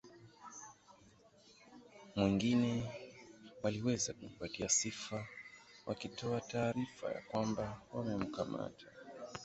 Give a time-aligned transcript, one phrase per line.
[2.15, 2.91] mwingine
[3.63, 5.27] waliweza kujipatia sifa
[5.85, 8.87] wakitoa taarifa ya kwamba wamekamata